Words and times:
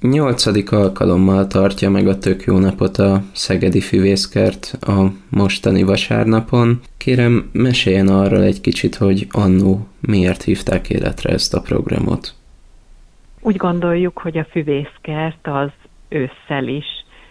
Nyolcadik 0.00 0.72
alkalommal 0.72 1.46
tartja 1.46 1.90
meg 1.90 2.06
a 2.06 2.18
tök 2.18 2.42
jó 2.42 2.58
napot 2.58 2.96
a 2.96 3.22
Szegedi 3.32 3.80
Füvészkert 3.80 4.76
a 4.80 5.12
mostani 5.30 5.82
vasárnapon. 5.82 6.80
Kérem, 6.96 7.50
meséljen 7.52 8.08
arról 8.08 8.42
egy 8.42 8.60
kicsit, 8.60 8.94
hogy 8.94 9.26
annó 9.30 9.86
miért 10.00 10.42
hívták 10.42 10.90
életre 10.90 11.32
ezt 11.32 11.54
a 11.54 11.60
programot. 11.60 12.34
Úgy 13.40 13.56
gondoljuk, 13.56 14.18
hogy 14.18 14.38
a 14.38 14.46
füvészkert 14.50 15.46
az 15.46 15.70
ősszel 16.08 16.68
is 16.68 16.86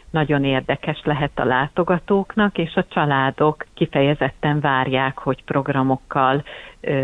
nagyon 0.10 0.44
érdekes 0.44 1.02
lehet 1.04 1.40
a 1.40 1.46
látogatóknak, 1.46 2.58
és 2.58 2.74
a 2.76 2.86
családok 2.90 3.66
kifejezetten 3.74 4.60
várják, 4.60 5.18
hogy 5.18 5.44
programokkal 5.44 6.44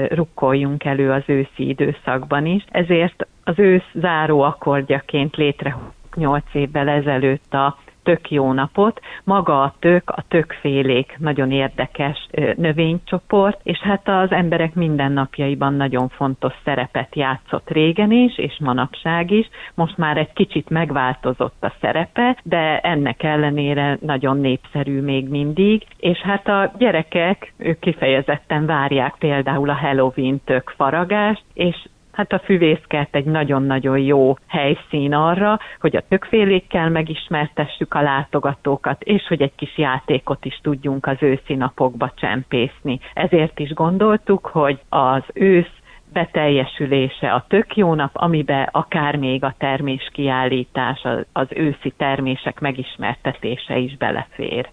rukkoljunk 0.09 0.83
elő 0.83 1.11
az 1.11 1.23
őszi 1.25 1.67
időszakban 1.67 2.45
is. 2.45 2.65
Ezért 2.71 3.27
az 3.43 3.59
ősz 3.59 3.89
záró 3.93 4.41
akkordjaként 4.41 5.35
létre 5.35 5.77
8 6.15 6.43
évvel 6.53 6.89
ezelőtt 6.89 7.53
a 7.53 7.77
tök 8.03 8.31
jó 8.31 8.53
napot. 8.53 8.99
Maga 9.23 9.61
a 9.61 9.73
tök, 9.79 10.09
a 10.09 10.23
tökfélék 10.27 11.15
nagyon 11.19 11.51
érdekes 11.51 12.27
növénycsoport, 12.55 13.59
és 13.63 13.77
hát 13.77 14.07
az 14.07 14.31
emberek 14.31 14.73
mindennapjaiban 14.73 15.73
nagyon 15.73 16.09
fontos 16.09 16.53
szerepet 16.63 17.15
játszott 17.15 17.69
régen 17.69 18.11
is, 18.11 18.37
és 18.37 18.57
manapság 18.59 19.31
is. 19.31 19.49
Most 19.73 19.97
már 19.97 20.17
egy 20.17 20.33
kicsit 20.33 20.69
megváltozott 20.69 21.63
a 21.63 21.73
szerepe, 21.81 22.37
de 22.43 22.79
ennek 22.79 23.23
ellenére 23.23 23.97
nagyon 24.01 24.37
népszerű 24.37 25.01
még 25.01 25.29
mindig, 25.29 25.85
és 25.97 26.17
hát 26.17 26.47
a 26.47 26.71
gyerekek 26.77 27.53
ők 27.57 27.79
kifejezetten 27.79 28.65
várják 28.65 29.15
például 29.19 29.69
a 29.69 29.73
Halloween 29.73 30.41
tök 30.45 30.73
faragást, 30.77 31.43
és 31.53 31.75
Hát 32.13 32.33
a 32.33 32.41
füvészkert 32.45 33.15
egy 33.15 33.25
nagyon-nagyon 33.25 33.97
jó 33.97 34.35
helyszín 34.47 35.13
arra, 35.13 35.59
hogy 35.79 35.95
a 35.95 36.03
tökfélékkel 36.09 36.89
megismertessük 36.89 37.93
a 37.93 38.01
látogatókat, 38.01 39.03
és 39.03 39.27
hogy 39.27 39.41
egy 39.41 39.55
kis 39.55 39.77
játékot 39.77 40.45
is 40.45 40.59
tudjunk 40.63 41.05
az 41.05 41.17
őszi 41.19 41.55
napokba 41.55 42.13
csempészni. 42.15 42.99
Ezért 43.13 43.59
is 43.59 43.73
gondoltuk, 43.73 44.45
hogy 44.45 44.79
az 44.89 45.23
ősz 45.33 45.73
beteljesülése 46.13 47.31
a 47.31 47.45
tök 47.47 47.75
jó 47.75 47.93
nap, 47.93 48.11
amiben 48.13 48.69
akár 48.71 49.15
még 49.15 49.43
a 49.43 49.55
termés 49.57 50.09
kiállítás, 50.13 51.01
az 51.31 51.47
őszi 51.49 51.93
termések 51.97 52.59
megismertetése 52.59 53.77
is 53.77 53.97
belefér. 53.97 54.69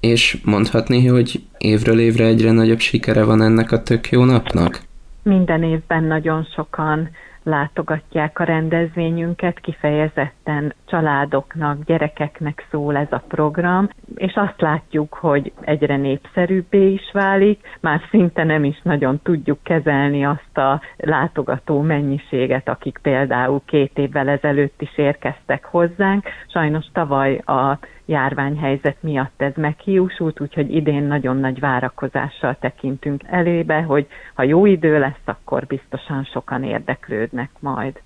És 0.00 0.36
mondhatni, 0.44 1.06
hogy 1.06 1.40
évről 1.58 1.98
évre 1.98 2.24
egyre 2.24 2.50
nagyobb 2.50 2.78
sikere 2.78 3.24
van 3.24 3.42
ennek 3.42 3.72
a 3.72 3.82
tök 3.82 4.10
jó 4.10 4.24
napnak? 4.24 4.90
Minden 5.22 5.62
évben 5.62 6.04
nagyon 6.04 6.44
sokan 6.44 7.10
látogatják 7.42 8.38
a 8.38 8.44
rendezvényünket, 8.44 9.60
kifejezetten 9.60 10.74
családoknak, 10.86 11.84
gyerekeknek 11.84 12.66
szól 12.70 12.96
ez 12.96 13.06
a 13.12 13.22
program, 13.28 13.88
és 14.14 14.34
azt 14.34 14.60
látjuk, 14.60 15.14
hogy 15.14 15.52
egyre 15.60 15.96
népszerűbbé 15.96 16.92
is 16.92 17.10
válik, 17.12 17.60
már 17.80 18.00
szinte 18.10 18.44
nem 18.44 18.64
is 18.64 18.80
nagyon 18.82 19.20
tudjuk 19.22 19.58
kezelni 19.62 20.24
azt 20.24 20.58
a 20.58 20.80
látogató 20.96 21.80
mennyiséget, 21.80 22.68
akik 22.68 22.98
például 23.02 23.62
két 23.64 23.98
évvel 23.98 24.28
ezelőtt 24.28 24.82
is 24.82 24.98
érkeztek 24.98 25.64
hozzánk. 25.64 26.24
Sajnos 26.46 26.86
tavaly 26.92 27.36
a 27.36 27.78
járványhelyzet 28.04 28.96
miatt 29.00 29.42
ez 29.42 29.52
meghiúsult, 29.56 30.40
úgyhogy 30.40 30.74
idén 30.74 31.02
nagyon 31.02 31.36
nagy 31.36 31.60
várakozással 31.60 32.56
tekintünk 32.60 33.22
elébe, 33.26 33.82
hogy 33.82 34.06
ha 34.34 34.42
jó 34.42 34.66
idő 34.66 34.98
lesz, 34.98 35.22
akkor 35.24 35.66
biztosan 35.66 36.24
sokan 36.24 36.64
érdeklődnek 36.64 37.31
majd. 37.60 38.00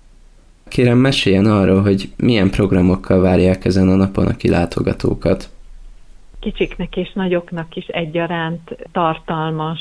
Kérem, 0.67 0.97
meséljen 0.97 1.45
arról, 1.45 1.81
hogy 1.81 2.09
milyen 2.17 2.49
programokkal 2.49 3.21
várják 3.21 3.65
ezen 3.65 3.89
a 3.89 3.95
napon 3.95 4.27
a 4.27 4.35
kilátogatókat. 4.35 5.49
Kicsiknek 6.39 6.95
és 6.95 7.11
nagyoknak 7.13 7.75
is 7.75 7.85
egyaránt 7.85 8.77
tartalmas, 8.91 9.79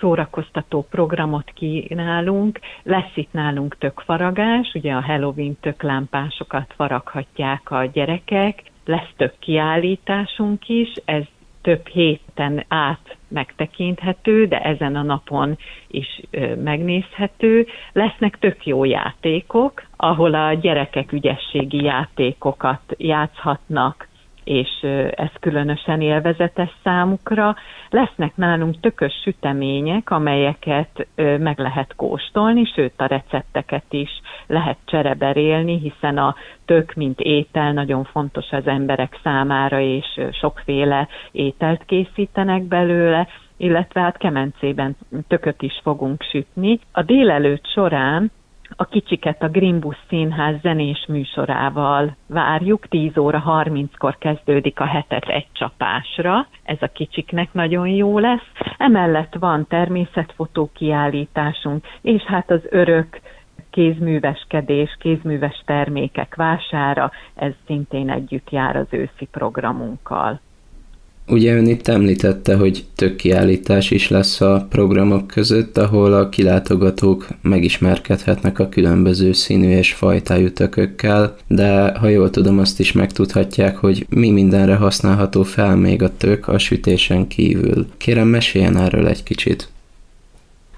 szórakoztató 0.00 0.86
programot 0.90 1.50
kínálunk. 1.54 2.60
Lesz 2.82 3.12
itt 3.14 3.32
nálunk 3.32 3.78
tökfaragás, 3.78 4.72
ugye 4.74 4.92
a 4.92 5.02
Halloween 5.02 5.56
töklámpásokat 5.60 6.72
faraghatják 6.76 7.70
a 7.70 7.84
gyerekek, 7.84 8.62
lesz 8.84 9.10
több 9.16 9.32
kiállításunk 9.38 10.68
is, 10.68 10.88
ez 11.04 11.22
több 11.62 11.86
héten 11.86 12.64
át 12.68 13.16
megtekinthető, 13.28 14.46
de 14.46 14.60
ezen 14.60 14.96
a 14.96 15.02
napon 15.02 15.58
is 15.88 16.20
megnézhető. 16.62 17.66
Lesznek 17.92 18.38
tök 18.38 18.66
jó 18.66 18.84
játékok, 18.84 19.82
ahol 19.96 20.34
a 20.34 20.52
gyerekek 20.52 21.12
ügyességi 21.12 21.82
játékokat 21.84 22.80
játszhatnak, 22.96 24.07
és 24.48 24.68
ez 25.10 25.30
különösen 25.40 26.00
élvezetes 26.00 26.70
számukra. 26.82 27.56
Lesznek 27.90 28.36
nálunk 28.36 28.80
tökös 28.80 29.12
sütemények, 29.22 30.10
amelyeket 30.10 31.06
meg 31.16 31.58
lehet 31.58 31.94
kóstolni, 31.96 32.64
sőt 32.64 32.92
a 32.96 33.06
recepteket 33.06 33.84
is 33.90 34.10
lehet 34.46 34.76
csereberélni, 34.84 35.78
hiszen 35.78 36.18
a 36.18 36.34
tök, 36.64 36.94
mint 36.94 37.20
étel 37.20 37.72
nagyon 37.72 38.04
fontos 38.04 38.50
az 38.50 38.66
emberek 38.66 39.20
számára, 39.22 39.80
és 39.80 40.20
sokféle 40.40 41.08
ételt 41.32 41.84
készítenek 41.84 42.62
belőle, 42.62 43.28
illetve 43.56 44.00
hát 44.00 44.16
kemencében 44.16 44.96
tököt 45.28 45.62
is 45.62 45.80
fogunk 45.82 46.22
sütni. 46.22 46.78
A 46.92 47.02
délelőtt 47.02 47.66
során 47.66 48.30
a 48.76 48.84
kicsiket 48.84 49.42
a 49.42 49.48
Grimbus 49.48 49.96
Színház 50.08 50.60
zenés 50.60 51.04
műsorával 51.08 52.16
várjuk. 52.26 52.88
10 52.88 53.16
óra 53.16 53.42
30-kor 53.46 54.18
kezdődik 54.18 54.80
a 54.80 54.84
hetet 54.84 55.28
egy 55.28 55.46
csapásra. 55.52 56.46
Ez 56.62 56.76
a 56.80 56.86
kicsiknek 56.86 57.52
nagyon 57.52 57.88
jó 57.88 58.18
lesz. 58.18 58.50
Emellett 58.78 59.34
van 59.38 59.66
természetfotó 59.66 60.70
kiállításunk, 60.74 61.86
és 62.00 62.22
hát 62.22 62.50
az 62.50 62.62
örök 62.70 63.20
kézműveskedés, 63.70 64.96
kézműves 65.00 65.62
termékek 65.66 66.34
vására, 66.34 67.10
ez 67.34 67.52
szintén 67.66 68.10
együtt 68.10 68.50
jár 68.50 68.76
az 68.76 68.86
őszi 68.90 69.26
programunkkal. 69.30 70.40
Ugye 71.28 71.54
ön 71.54 71.66
itt 71.66 71.88
említette, 71.88 72.56
hogy 72.56 72.84
tök 72.94 73.16
kiállítás 73.16 73.90
is 73.90 74.08
lesz 74.08 74.40
a 74.40 74.66
programok 74.70 75.26
között, 75.26 75.78
ahol 75.78 76.14
a 76.14 76.28
kilátogatók 76.28 77.26
megismerkedhetnek 77.42 78.58
a 78.58 78.68
különböző 78.68 79.32
színű 79.32 79.68
és 79.68 79.92
fajtájú 79.92 80.50
tökökkel, 80.50 81.36
de 81.46 81.98
ha 81.98 82.08
jól 82.08 82.30
tudom, 82.30 82.58
azt 82.58 82.80
is 82.80 82.92
megtudhatják, 82.92 83.76
hogy 83.76 84.06
mi 84.08 84.30
mindenre 84.30 84.74
használható 84.74 85.42
fel 85.42 85.76
még 85.76 86.02
a 86.02 86.16
tök 86.16 86.48
a 86.48 86.58
sütésen 86.58 87.26
kívül. 87.26 87.86
Kérem, 87.96 88.28
meséljen 88.28 88.76
erről 88.76 89.06
egy 89.06 89.22
kicsit. 89.22 89.68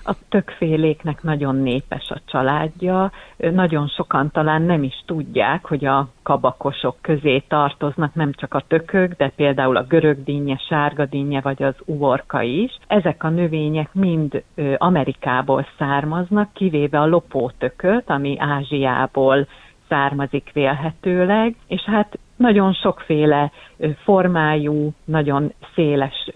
A 0.05 0.15
tökféléknek 0.29 1.23
nagyon 1.23 1.57
népes 1.57 2.11
a 2.11 2.21
családja, 2.27 3.13
nagyon 3.37 3.89
sokan 3.89 4.31
talán 4.31 4.63
nem 4.63 4.83
is 4.83 5.03
tudják, 5.07 5.67
hogy 5.67 5.85
a 5.85 6.09
kabakosok 6.23 6.97
közé 7.01 7.39
tartoznak 7.39 8.15
nem 8.15 8.33
csak 8.33 8.55
a 8.55 8.65
tökök, 8.69 9.13
de 9.17 9.33
például 9.37 9.77
a 9.77 9.85
görögdínje, 9.85 10.57
sárgadínje 10.69 11.41
vagy 11.41 11.63
az 11.63 11.75
uvorka 11.85 12.43
is. 12.43 12.79
Ezek 12.87 13.25
a 13.25 13.29
növények 13.29 13.95
mind 13.95 14.43
Amerikából 14.77 15.67
származnak, 15.79 16.53
kivéve 16.53 17.01
a 17.01 17.07
lopótököt, 17.07 18.11
ami 18.11 18.37
Ázsiából 18.39 19.47
származik 19.89 20.51
vélhetőleg, 20.53 21.55
és 21.67 21.83
hát 21.83 22.19
nagyon 22.37 22.73
sokféle 22.73 23.53
formájú, 24.03 24.93
nagyon 25.05 25.53
széles 25.75 26.31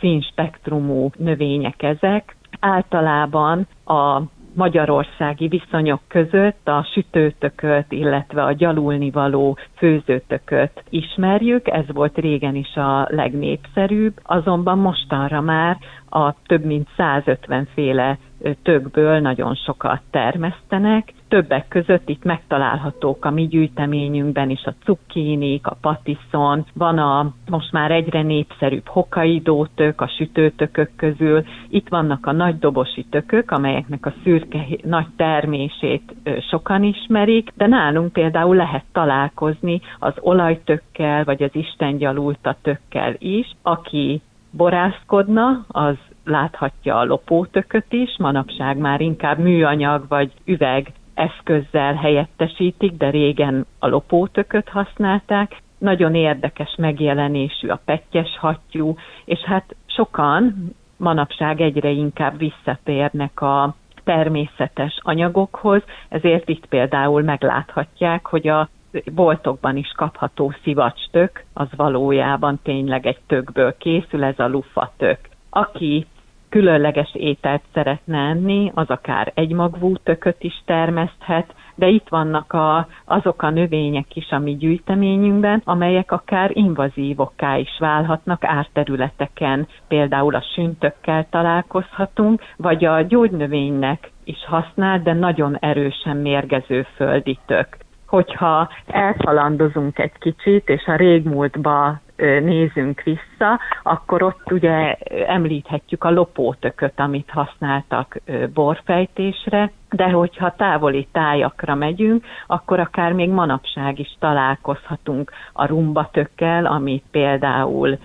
színspektrumú 0.00 1.10
növények 1.16 1.82
ezek, 1.82 2.36
általában 2.62 3.66
a 3.84 4.20
magyarországi 4.54 5.48
viszonyok 5.48 6.00
között 6.08 6.68
a 6.68 6.86
sütőtököt, 6.92 7.92
illetve 7.92 8.42
a 8.44 8.52
gyalulnivaló 8.52 9.58
főzőtököt 9.76 10.84
ismerjük, 10.90 11.68
ez 11.68 11.84
volt 11.92 12.18
régen 12.18 12.54
is 12.54 12.74
a 12.74 13.06
legnépszerűbb, 13.10 14.14
azonban 14.22 14.78
mostanra 14.78 15.40
már 15.40 15.76
a 16.08 16.34
több 16.46 16.64
mint 16.64 16.88
150 16.96 17.68
féle 17.74 18.18
tökből 18.62 19.18
nagyon 19.20 19.54
sokat 19.54 20.00
termesztenek. 20.10 21.12
Többek 21.28 21.68
között 21.68 22.08
itt 22.08 22.24
megtalálhatók 22.24 23.24
a 23.24 23.30
mi 23.30 23.46
gyűjteményünkben 23.46 24.50
is 24.50 24.64
a 24.64 24.74
cukkinik, 24.84 25.66
a 25.66 25.76
patiszon, 25.80 26.64
van 26.74 26.98
a 26.98 27.32
most 27.48 27.72
már 27.72 27.90
egyre 27.90 28.22
népszerűbb 28.22 28.86
hokaidó 28.86 29.66
tök, 29.74 30.00
a 30.00 30.08
sütőtökök 30.08 30.90
közül, 30.96 31.44
itt 31.68 31.88
vannak 31.88 32.26
a 32.26 32.32
nagy 32.32 32.58
dobosi 32.58 33.04
tökök, 33.10 33.50
amelyeknek 33.50 34.06
a 34.06 34.14
szürke 34.22 34.66
nagy 34.82 35.06
termését 35.16 36.14
sokan 36.50 36.82
ismerik, 36.82 37.50
de 37.54 37.66
nálunk 37.66 38.12
például 38.12 38.56
lehet 38.56 38.84
találkozni 38.92 39.80
az 39.98 40.14
olajtökkel, 40.20 41.24
vagy 41.24 41.42
az 41.42 41.50
Isten 41.54 41.96
gyalulta 41.96 42.56
tökkel 42.62 43.14
is, 43.18 43.52
aki 43.62 44.20
borászkodna, 44.50 45.64
az 45.68 45.96
láthatja 46.24 46.98
a 46.98 47.04
lopótököt 47.04 47.92
is, 47.92 48.16
manapság 48.18 48.76
már 48.76 49.00
inkább 49.00 49.38
műanyag 49.38 50.04
vagy 50.08 50.32
üveg 50.44 50.92
eszközzel 51.14 51.94
helyettesítik, 51.94 52.92
de 52.92 53.10
régen 53.10 53.66
a 53.78 53.88
lopótököt 53.88 54.68
használták. 54.68 55.56
Nagyon 55.78 56.14
érdekes 56.14 56.74
megjelenésű 56.78 57.68
a 57.68 57.80
pettyes 57.84 58.38
hattyú, 58.38 58.94
és 59.24 59.38
hát 59.38 59.74
sokan 59.86 60.74
manapság 60.96 61.60
egyre 61.60 61.88
inkább 61.90 62.38
visszatérnek 62.38 63.40
a 63.40 63.74
természetes 64.04 64.98
anyagokhoz, 65.02 65.82
ezért 66.08 66.48
itt 66.48 66.66
például 66.66 67.22
megláthatják, 67.22 68.26
hogy 68.26 68.48
a 68.48 68.68
boltokban 69.14 69.76
is 69.76 69.92
kapható 69.96 70.54
szivacs-tök, 70.62 71.44
az 71.52 71.68
valójában 71.76 72.60
tényleg 72.62 73.06
egy 73.06 73.18
tökből 73.26 73.76
készül, 73.76 74.24
ez 74.24 74.38
a 74.38 74.48
lufatök. 74.48 75.18
Aki 75.50 76.06
különleges 76.52 77.14
ételt 77.14 77.62
szeretne 77.72 78.18
enni, 78.18 78.70
az 78.74 78.88
akár 78.90 79.32
egymagvú 79.34 79.96
tököt 79.96 80.36
is 80.38 80.62
termeszthet, 80.64 81.54
de 81.74 81.86
itt 81.88 82.08
vannak 82.08 82.52
a, 82.52 82.86
azok 83.04 83.42
a 83.42 83.50
növények 83.50 84.16
is 84.16 84.30
a 84.30 84.38
mi 84.38 84.56
gyűjteményünkben, 84.56 85.62
amelyek 85.64 86.12
akár 86.12 86.50
invazívokká 86.54 87.56
is 87.56 87.76
válhatnak 87.78 88.44
árterületeken, 88.44 89.66
például 89.88 90.34
a 90.34 90.44
süntökkel 90.54 91.26
találkozhatunk, 91.30 92.42
vagy 92.56 92.84
a 92.84 93.00
gyógynövénynek 93.00 94.10
is 94.24 94.44
használ, 94.46 95.02
de 95.02 95.12
nagyon 95.12 95.56
erősen 95.60 96.16
mérgező 96.16 96.86
földi 96.96 97.38
tök. 97.46 97.66
Hogyha 98.06 98.68
elkalandozunk 98.86 99.98
egy 99.98 100.18
kicsit, 100.18 100.68
és 100.68 100.84
a 100.86 100.96
régmúltba 100.96 102.00
nézünk 102.22 103.02
vissza, 103.02 103.60
akkor 103.82 104.22
ott 104.22 104.52
ugye 104.52 104.94
említhetjük 105.26 106.04
a 106.04 106.10
lopótököt, 106.10 107.00
amit 107.00 107.30
használtak 107.30 108.16
borfejtésre, 108.54 109.72
de 109.92 110.10
hogyha 110.10 110.54
távoli 110.56 111.08
tájakra 111.12 111.74
megyünk, 111.74 112.24
akkor 112.46 112.80
akár 112.80 113.12
még 113.12 113.30
manapság 113.30 113.98
is 113.98 114.16
találkozhatunk 114.18 115.32
a 115.52 115.66
rumbatökkel, 115.66 116.66
amit 116.66 117.04
például 117.10 117.98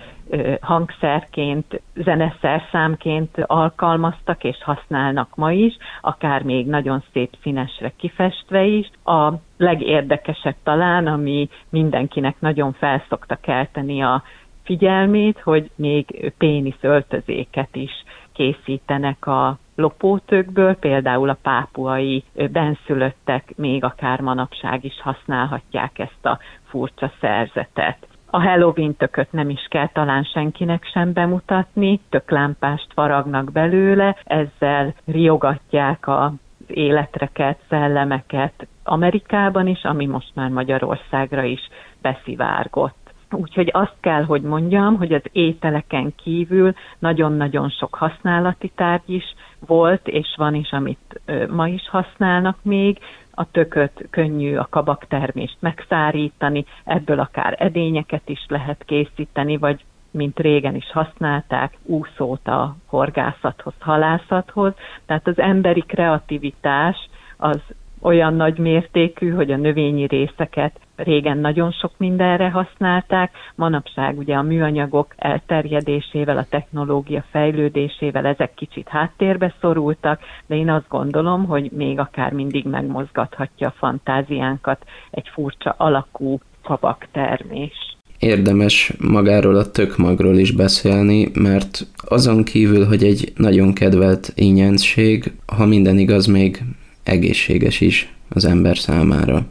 hangszerként, 0.60 1.80
zeneszerszámként 1.94 3.36
alkalmaztak 3.46 4.44
és 4.44 4.62
használnak 4.62 5.36
ma 5.36 5.52
is, 5.52 5.76
akár 6.00 6.42
még 6.42 6.66
nagyon 6.66 7.02
szép 7.12 7.36
színesre 7.42 7.92
kifestve 7.96 8.64
is. 8.64 8.90
A 9.04 9.32
legérdekesebb 9.56 10.56
talán, 10.62 11.06
ami 11.06 11.48
mindenkinek 11.70 12.40
nagyon 12.40 12.72
felszokta 12.72 13.36
kelteni 13.40 14.02
a 14.02 14.22
figyelmét, 14.64 15.40
hogy 15.40 15.70
még 15.74 16.32
pénisz 16.38 16.78
öltözéket 16.80 17.76
is 17.76 17.92
készítenek 18.32 19.26
a 19.26 19.58
lopótökből, 19.78 20.74
például 20.76 21.28
a 21.28 21.38
pápuai 21.42 22.24
benszülöttek 22.52 23.52
még 23.56 23.84
akár 23.84 24.20
manapság 24.20 24.84
is 24.84 25.00
használhatják 25.00 25.98
ezt 25.98 26.26
a 26.26 26.38
furcsa 26.68 27.12
szerzetet. 27.20 28.06
A 28.30 28.42
Halloween 28.42 28.96
tököt 28.96 29.32
nem 29.32 29.50
is 29.50 29.66
kell 29.70 29.88
talán 29.88 30.24
senkinek 30.24 30.84
sem 30.92 31.12
bemutatni, 31.12 32.00
töklámpást 32.08 32.92
faragnak 32.92 33.52
belőle, 33.52 34.16
ezzel 34.24 34.94
riogatják 35.04 36.06
a 36.06 36.32
életreket, 36.66 37.58
szellemeket 37.68 38.66
Amerikában 38.84 39.66
is, 39.66 39.82
ami 39.82 40.06
most 40.06 40.30
már 40.34 40.48
Magyarországra 40.50 41.42
is 41.42 41.68
beszivárgott. 42.02 42.97
Úgyhogy 43.30 43.70
azt 43.72 43.96
kell, 44.00 44.24
hogy 44.24 44.42
mondjam, 44.42 44.96
hogy 44.96 45.12
az 45.12 45.22
ételeken 45.32 46.14
kívül 46.16 46.72
nagyon-nagyon 46.98 47.68
sok 47.70 47.94
használati 47.94 48.72
tárgy 48.74 49.10
is 49.10 49.24
volt, 49.66 50.08
és 50.08 50.34
van 50.36 50.54
is, 50.54 50.70
amit 50.70 51.20
ma 51.50 51.68
is 51.68 51.88
használnak 51.88 52.56
még. 52.62 52.98
A 53.30 53.50
tököt 53.50 54.06
könnyű 54.10 54.56
a 54.56 54.66
kabaktermést 54.70 55.56
megszárítani, 55.60 56.64
ebből 56.84 57.18
akár 57.20 57.56
edényeket 57.58 58.28
is 58.28 58.44
lehet 58.48 58.84
készíteni, 58.84 59.56
vagy 59.56 59.84
mint 60.10 60.38
régen 60.38 60.74
is 60.74 60.90
használták, 60.92 61.76
úszót 61.82 62.48
a 62.48 62.76
horgászathoz, 62.86 63.74
halászathoz. 63.78 64.72
Tehát 65.06 65.26
az 65.26 65.38
emberi 65.38 65.80
kreativitás 65.80 67.08
az 67.36 67.60
olyan 68.00 68.34
nagy 68.34 68.58
mértékű, 68.58 69.30
hogy 69.30 69.50
a 69.50 69.56
növényi 69.56 70.06
részeket 70.06 70.80
régen 70.98 71.38
nagyon 71.38 71.72
sok 71.72 71.92
mindenre 71.96 72.50
használták, 72.50 73.30
manapság 73.54 74.18
ugye 74.18 74.34
a 74.34 74.42
műanyagok 74.42 75.14
elterjedésével, 75.16 76.38
a 76.38 76.46
technológia 76.50 77.24
fejlődésével 77.30 78.26
ezek 78.26 78.54
kicsit 78.54 78.88
háttérbe 78.88 79.54
szorultak, 79.60 80.20
de 80.46 80.56
én 80.56 80.70
azt 80.70 80.88
gondolom, 80.88 81.44
hogy 81.44 81.70
még 81.72 81.98
akár 81.98 82.32
mindig 82.32 82.66
megmozgathatja 82.66 83.68
a 83.68 83.74
fantáziánkat 83.78 84.84
egy 85.10 85.28
furcsa 85.32 85.74
alakú 85.78 86.38
kabaktermés. 86.62 87.96
Érdemes 88.18 88.92
magáról 88.98 89.56
a 89.56 89.70
tökmagról 89.70 90.36
is 90.36 90.50
beszélni, 90.50 91.30
mert 91.34 91.86
azon 92.08 92.44
kívül, 92.44 92.86
hogy 92.86 93.04
egy 93.04 93.32
nagyon 93.36 93.72
kedvelt 93.72 94.32
ínyenszég, 94.34 95.32
ha 95.46 95.66
minden 95.66 95.98
igaz, 95.98 96.26
még 96.26 96.62
egészséges 97.02 97.80
is 97.80 98.12
az 98.28 98.44
ember 98.44 98.76
számára. 98.76 99.46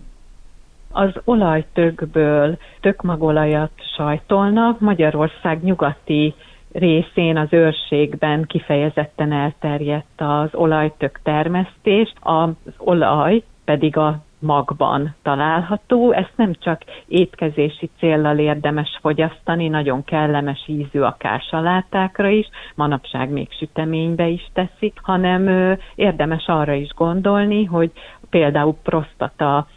Az 0.99 1.13
olajtökből 1.23 2.57
tökmagolajat 2.79 3.71
sajtolnak, 3.95 4.79
Magyarország 4.79 5.63
nyugati 5.63 6.33
részén 6.71 7.37
az 7.37 7.47
őrségben 7.53 8.43
kifejezetten 8.47 9.31
elterjedt 9.31 10.21
az 10.21 10.49
olajtök 10.53 11.19
termesztés, 11.23 12.13
az 12.19 12.49
olaj 12.77 13.43
pedig 13.65 13.97
a 13.97 14.19
magban 14.39 15.15
található. 15.23 16.11
Ezt 16.11 16.33
nem 16.35 16.53
csak 16.59 16.81
étkezési 17.07 17.89
céllal 17.99 18.37
érdemes 18.37 18.97
fogyasztani, 19.01 19.67
nagyon 19.67 20.03
kellemes 20.03 20.63
ízű 20.67 20.99
a 20.99 21.15
kásalátákra 21.19 22.27
is, 22.29 22.49
manapság 22.75 23.29
még 23.29 23.47
süteménybe 23.51 24.27
is 24.27 24.49
teszik, 24.53 24.99
hanem 25.01 25.75
érdemes 25.95 26.45
arra 26.47 26.73
is 26.73 26.89
gondolni, 26.95 27.63
hogy 27.65 27.91
például 28.29 28.75
prostata 28.83 29.67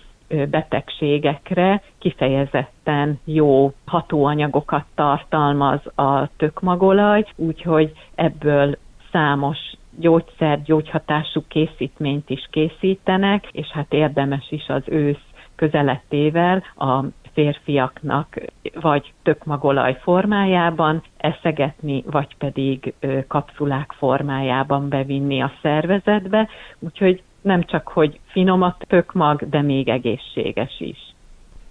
betegségekre 0.50 1.82
kifejezetten 1.98 3.18
jó 3.24 3.72
hatóanyagokat 3.86 4.84
tartalmaz 4.94 5.80
a 5.94 6.28
tökmagolaj, 6.36 7.26
úgyhogy 7.36 7.92
ebből 8.14 8.76
számos 9.12 9.58
gyógyszer, 9.98 10.62
gyógyhatású 10.62 11.42
készítményt 11.48 12.30
is 12.30 12.48
készítenek, 12.50 13.48
és 13.52 13.66
hát 13.66 13.92
érdemes 13.92 14.50
is 14.50 14.68
az 14.68 14.82
ősz 14.86 15.24
közeletével 15.56 16.62
a 16.76 17.04
férfiaknak 17.32 18.36
vagy 18.80 19.12
tökmagolaj 19.22 19.98
formájában 20.02 21.02
eszegetni, 21.16 22.02
vagy 22.06 22.36
pedig 22.38 22.94
kapszulák 23.28 23.92
formájában 23.98 24.88
bevinni 24.88 25.42
a 25.42 25.52
szervezetbe, 25.62 26.48
úgyhogy 26.78 27.22
nem 27.42 27.64
csak, 27.64 27.88
hogy 27.88 28.18
finom 28.26 28.62
a 28.62 28.76
tökmag, 28.88 29.48
de 29.48 29.62
még 29.62 29.88
egészséges 29.88 30.80
is. 30.80 30.98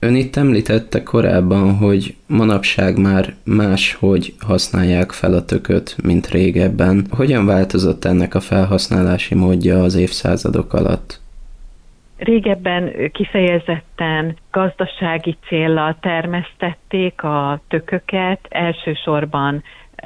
Ön 0.02 0.16
itt 0.16 0.36
említette 0.36 1.04
korábban, 1.04 1.78
hogy 1.78 2.16
manapság 2.28 2.98
már 2.98 3.26
máshogy 3.46 4.34
használják 4.40 5.12
fel 5.12 5.34
a 5.34 5.46
tököt, 5.46 5.96
mint 6.04 6.28
régebben. 6.28 7.06
Hogyan 7.10 7.46
változott 7.46 8.06
ennek 8.06 8.36
a 8.36 8.40
felhasználási 8.40 9.36
módja 9.36 9.84
az 9.84 9.96
évszázadok 9.96 10.74
alatt? 10.74 11.20
Régebben 12.18 13.12
kifejezetten 13.12 14.38
gazdasági 14.52 15.38
céllal 15.48 15.98
termesztették 16.00 17.24
a 17.24 17.62
tököket, 17.68 18.40
elsősorban 18.50 19.64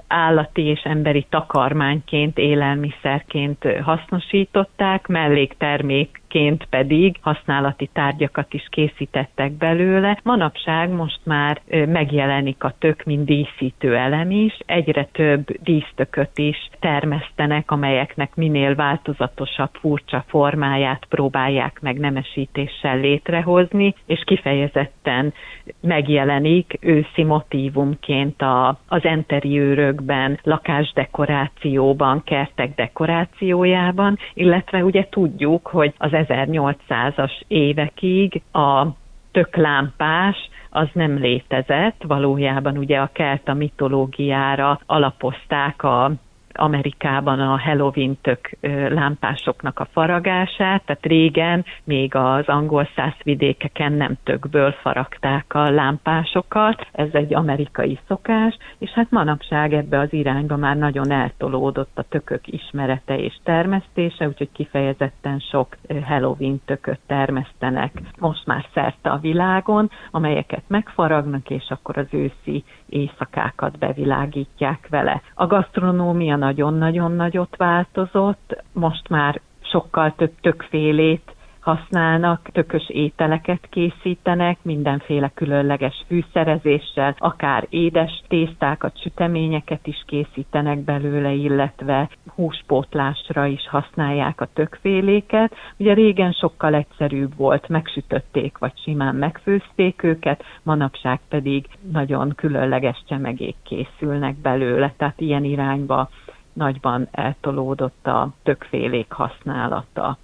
állati 0.08 0.62
és 0.62 0.82
emberi 0.84 1.26
takarmányként, 1.30 2.38
élelmiszerként 2.38 3.64
hasznosították, 3.84 5.08
melléktermék 5.08 6.22
ként 6.34 6.66
pedig 6.70 7.16
használati 7.22 7.90
tárgyakat 7.94 8.54
is 8.54 8.68
készítettek 8.70 9.52
belőle. 9.52 10.20
Manapság 10.24 10.90
most 10.90 11.20
már 11.24 11.62
megjelenik 11.70 12.64
a 12.64 12.74
tök, 12.80 13.04
mint 13.04 13.26
díszítő 13.26 13.96
elem 13.96 14.32
is. 14.32 14.58
Egyre 14.66 15.08
több 15.12 15.46
dísztököt 15.64 16.38
is 16.38 16.70
termesztenek, 16.80 17.72
amelyeknek 17.72 18.36
minél 18.36 18.76
változatosabb, 18.76 19.70
furcsa 19.74 20.24
formáját 20.28 21.06
próbálják 21.10 21.80
meg 21.82 22.00
nemesítéssel 22.00 22.98
létrehozni, 23.00 23.94
és 24.06 24.24
kifejezetten 24.26 25.34
megjelenik 25.82 26.78
őszi 26.82 27.24
motívumként 27.24 28.42
a, 28.42 28.78
az 28.88 29.04
enteriőrökben, 29.04 30.40
lakásdekorációban, 30.44 32.24
kertek 32.24 32.76
dekorációjában, 32.76 34.18
illetve 34.34 34.84
ugye 34.84 35.08
tudjuk, 35.10 35.68
hogy 35.68 35.94
az 35.98 36.14
1800-as 36.30 37.42
évekig 37.48 38.42
a 38.52 38.88
töklámpás 39.32 40.36
az 40.70 40.88
nem 40.94 41.18
létezett, 41.18 42.04
valójában 42.08 42.78
ugye 42.78 43.00
a 43.00 43.10
kelta 43.14 43.54
mitológiára 43.54 44.80
alapozták 44.86 45.84
a 45.84 46.12
Amerikában 46.58 47.40
a 47.40 47.60
Halloween 47.60 48.18
tök 48.22 48.50
lámpásoknak 48.90 49.80
a 49.80 49.88
faragását, 49.92 50.84
tehát 50.86 51.06
régen 51.06 51.66
még 51.84 52.16
az 52.16 52.48
angol 52.48 52.88
száz 52.96 53.14
vidékeken 53.24 53.94
nem 53.94 54.18
tökből 54.24 54.72
faragták 54.72 55.54
a 55.54 55.70
lámpásokat, 55.70 56.88
ez 56.92 57.10
egy 57.12 57.34
amerikai 57.34 58.00
szokás, 58.08 58.58
és 58.78 58.90
hát 58.90 59.12
manapság 59.12 59.74
ebbe 59.74 60.00
az 60.00 60.14
irányba 60.14 60.56
már 60.56 60.78
nagyon 60.78 61.12
eltolódott 61.12 61.98
a 61.98 62.06
tökök 62.10 62.48
ismerete 62.48 63.18
és 63.18 63.40
termesztése, 63.44 64.28
úgyhogy 64.28 64.52
kifejezetten 64.52 65.40
sok 65.40 65.78
Halloween 66.04 66.62
tököt 66.66 67.00
termesztenek 67.08 67.92
most 68.20 68.46
már 68.46 68.66
szerte 68.74 69.10
a 69.10 69.18
világon, 69.18 69.90
amelyeket 70.12 70.64
megfaragnak, 70.68 71.50
és 71.50 71.66
akkor 71.70 71.98
az 71.98 72.08
őszi 72.12 72.64
éjszakákat 72.94 73.78
bevilágítják 73.78 74.88
vele. 74.90 75.22
A 75.34 75.48
gasztronómia 75.48 76.36
nagyon-nagyon 76.36 77.12
nagyot 77.12 77.56
változott, 77.56 78.64
most 78.74 79.10
már 79.10 79.42
sokkal 79.62 80.14
több 80.18 80.32
tökfélét 80.42 81.33
használnak, 81.64 82.50
tökös 82.52 82.90
ételeket 82.90 83.68
készítenek, 83.70 84.58
mindenféle 84.62 85.32
különleges 85.34 86.04
fűszerezéssel, 86.08 87.16
akár 87.18 87.66
édes 87.70 88.22
tésztákat, 88.28 89.00
süteményeket 89.02 89.88
is 89.88 90.04
készítenek 90.08 90.78
belőle, 90.80 91.32
illetve 91.32 92.10
húspótlásra 92.36 93.46
is 93.46 93.68
használják 93.70 94.42
a 94.42 94.50
tökféléket. 94.54 95.56
Ugye 95.78 95.94
régen 95.94 96.32
sokkal 96.32 96.74
egyszerűbb 96.74 97.36
volt, 97.36 97.68
megsütötték, 97.68 98.58
vagy 98.58 98.74
simán 98.84 99.16
megfőzték 99.16 100.04
őket, 100.04 100.44
manapság 100.64 101.20
pedig 101.30 101.66
nagyon 101.92 102.34
különleges 102.36 103.04
csemegék 103.08 103.56
készülnek 103.64 104.36
belőle, 104.36 104.94
tehát 104.98 105.22
ilyen 105.22 105.44
irányba 105.44 106.10
nagyban 106.54 107.08
eltolódott 107.12 108.08
a 108.08 108.30
tökfélék 108.44 109.12
használata. 109.12 110.18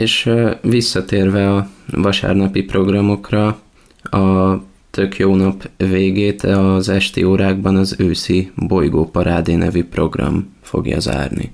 És 0.00 0.30
visszatérve 0.62 1.50
a 1.54 1.66
vasárnapi 1.92 2.64
programokra, 2.64 3.46
a 4.02 4.54
tök 4.90 5.16
jó 5.16 5.36
nap 5.36 5.62
végét 5.76 6.42
az 6.42 6.88
esti 6.88 7.24
órákban 7.24 7.76
az 7.76 8.00
őszi 8.00 8.52
bolygóparádé 8.56 9.54
nevű 9.54 9.84
program 9.84 10.56
fogja 10.60 10.98
zárni. 10.98 11.52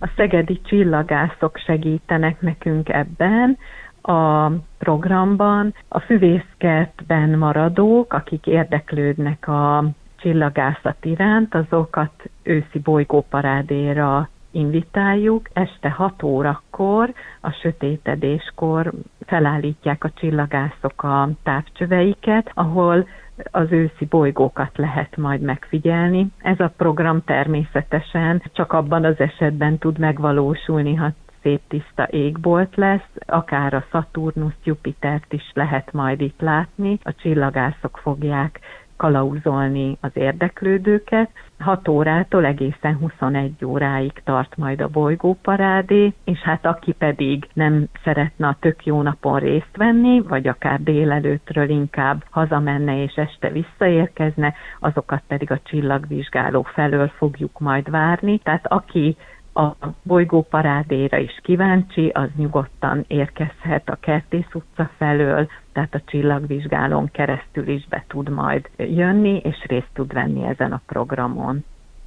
A 0.00 0.08
szegedi 0.16 0.60
csillagászok 0.64 1.58
segítenek 1.66 2.40
nekünk 2.40 2.88
ebben, 2.88 3.58
a 4.02 4.48
programban 4.78 5.74
a 5.88 6.00
füvészkertben 6.00 7.38
maradók, 7.38 8.12
akik 8.12 8.46
érdeklődnek 8.46 9.48
a 9.48 9.90
csillagászat 10.16 11.04
iránt, 11.04 11.54
azokat 11.54 12.30
őszi 12.42 12.78
bolygóparádéra 12.78 14.28
invitáljuk. 14.50 15.48
Este 15.52 15.90
6 15.90 16.22
órakor, 16.22 17.12
a 17.40 17.50
sötétedéskor 17.50 18.92
felállítják 19.26 20.04
a 20.04 20.10
csillagászok 20.14 21.02
a 21.02 21.28
távcsöveiket, 21.42 22.50
ahol 22.54 23.06
az 23.50 23.72
őszi 23.72 24.04
bolygókat 24.04 24.76
lehet 24.76 25.16
majd 25.16 25.40
megfigyelni. 25.40 26.26
Ez 26.38 26.60
a 26.60 26.72
program 26.76 27.24
természetesen 27.24 28.42
csak 28.52 28.72
abban 28.72 29.04
az 29.04 29.18
esetben 29.20 29.78
tud 29.78 29.98
megvalósulni, 29.98 30.94
ha 30.94 31.12
szép 31.42 31.60
tiszta 31.68 32.06
égbolt 32.10 32.76
lesz, 32.76 33.08
akár 33.26 33.74
a 33.74 33.84
Saturnus, 33.90 34.52
Jupitert 34.64 35.32
is 35.32 35.50
lehet 35.54 35.92
majd 35.92 36.20
itt 36.20 36.40
látni. 36.40 36.98
A 37.02 37.14
csillagászok 37.14 37.98
fogják 38.02 38.60
kalauzolni 39.00 39.96
az 40.00 40.10
érdeklődőket. 40.14 41.30
6 41.58 41.88
órától 41.88 42.44
egészen 42.44 42.96
21 42.96 43.64
óráig 43.64 44.12
tart 44.24 44.56
majd 44.56 44.80
a 44.80 44.88
bolygóparádé, 44.88 46.12
és 46.24 46.38
hát 46.38 46.66
aki 46.66 46.92
pedig 46.92 47.48
nem 47.52 47.86
szeretne 48.04 48.46
a 48.46 48.56
tök 48.60 48.86
jó 48.86 49.02
napon 49.02 49.38
részt 49.38 49.76
venni, 49.76 50.20
vagy 50.20 50.48
akár 50.48 50.82
délelőttről 50.82 51.68
inkább 51.68 52.24
hazamenne 52.30 53.02
és 53.02 53.14
este 53.14 53.50
visszaérkezne, 53.50 54.54
azokat 54.80 55.22
pedig 55.26 55.50
a 55.50 55.60
csillagvizsgáló 55.62 56.62
felől 56.62 57.08
fogjuk 57.08 57.58
majd 57.58 57.90
várni. 57.90 58.38
Tehát 58.38 58.66
aki 58.66 59.16
a 59.60 59.94
bolygóparádéra 60.02 61.18
is 61.18 61.40
kíváncsi, 61.42 62.08
az 62.08 62.28
nyugodtan 62.36 63.04
érkezhet 63.08 63.88
a 63.88 63.98
Kertész 64.00 64.54
utca 64.54 64.90
felől, 64.96 65.48
tehát 65.72 65.94
a 65.94 66.02
csillagvizsgálón 66.06 67.10
keresztül 67.12 67.68
is 67.68 67.86
be 67.88 68.04
tud 68.08 68.28
majd 68.28 68.68
jönni, 68.76 69.40
és 69.44 69.56
részt 69.66 69.90
tud 69.92 70.12
venni 70.12 70.46
ezen 70.46 70.72
a 70.72 70.82
programon. 70.86 71.64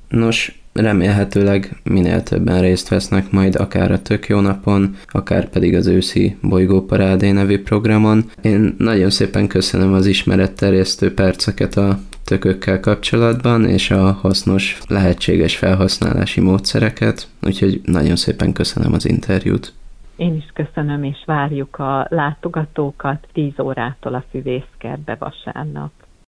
Nos, 0.08 0.62
remélhetőleg 0.74 1.70
minél 1.84 2.24
többen 2.24 2.62
részt 2.62 2.90
vesznek 2.90 3.32
majd 3.32 3.56
akár 3.56 3.92
a 3.92 4.02
Tök 4.02 4.28
Jó 4.28 4.40
Napon, 4.40 4.96
akár 5.08 5.50
pedig 5.50 5.76
az 5.76 5.88
őszi 5.88 6.38
Bolygóparádé 6.42 7.32
nevű 7.32 7.62
programon. 7.62 8.24
Én 8.42 8.76
nagyon 8.78 9.10
szépen 9.10 9.48
köszönöm 9.48 9.94
az 9.94 10.06
ismeretterjesztő 10.06 11.14
perceket 11.14 11.76
a 11.76 11.98
tökökkel 12.34 12.80
kapcsolatban, 12.80 13.66
és 13.66 13.92
a 13.92 14.12
hasznos, 14.12 14.80
lehetséges 14.88 15.58
felhasználási 15.58 16.42
módszereket, 16.42 17.28
úgyhogy 17.42 17.82
nagyon 17.84 18.16
szépen 18.16 18.54
köszönöm 18.54 18.94
az 18.94 19.06
interjút. 19.10 19.74
Én 20.16 20.36
is 20.36 20.46
köszönöm, 20.54 21.04
és 21.04 21.18
várjuk 21.26 21.80
a 21.80 22.08
látogatókat 22.10 23.28
10 23.34 23.60
órától 23.60 24.14
a 24.14 24.24
füvészkertbe 24.32 25.16
vasárnap. 25.20 25.92